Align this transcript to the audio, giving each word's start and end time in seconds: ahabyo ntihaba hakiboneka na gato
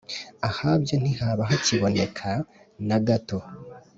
ahabyo 0.47 0.95
ntihaba 1.01 1.41
hakiboneka 1.49 2.29
na 2.87 2.97
gato 3.07 3.37